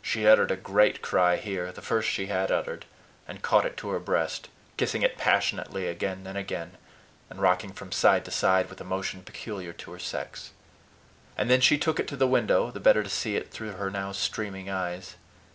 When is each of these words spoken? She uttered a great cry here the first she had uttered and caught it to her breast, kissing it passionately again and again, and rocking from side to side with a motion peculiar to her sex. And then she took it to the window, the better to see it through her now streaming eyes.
She 0.00 0.26
uttered 0.26 0.50
a 0.50 0.56
great 0.56 1.02
cry 1.02 1.36
here 1.36 1.70
the 1.70 1.82
first 1.82 2.08
she 2.08 2.28
had 2.28 2.50
uttered 2.50 2.86
and 3.28 3.42
caught 3.42 3.66
it 3.66 3.76
to 3.76 3.90
her 3.90 3.98
breast, 3.98 4.48
kissing 4.78 5.02
it 5.02 5.18
passionately 5.18 5.86
again 5.86 6.26
and 6.26 6.38
again, 6.38 6.78
and 7.28 7.42
rocking 7.42 7.74
from 7.74 7.92
side 7.92 8.24
to 8.24 8.30
side 8.30 8.70
with 8.70 8.80
a 8.80 8.84
motion 8.84 9.22
peculiar 9.22 9.74
to 9.74 9.92
her 9.92 9.98
sex. 9.98 10.52
And 11.36 11.50
then 11.50 11.60
she 11.60 11.76
took 11.76 12.00
it 12.00 12.08
to 12.08 12.16
the 12.16 12.26
window, 12.26 12.70
the 12.70 12.80
better 12.80 13.02
to 13.02 13.10
see 13.10 13.36
it 13.36 13.50
through 13.50 13.72
her 13.72 13.90
now 13.90 14.12
streaming 14.12 14.70
eyes. 14.70 15.16